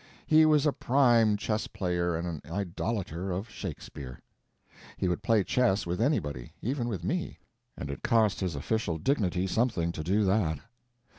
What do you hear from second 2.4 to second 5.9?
idolater of Shakespeare. He would play chess